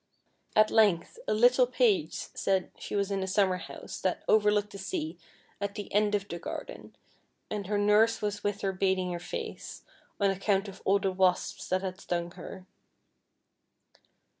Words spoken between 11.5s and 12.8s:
that had stung her.